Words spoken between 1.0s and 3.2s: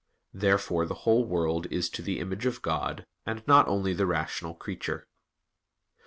whole world is to the image of God,